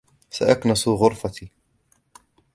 سأكنس 0.29 0.87
غرفتي. 0.87 1.51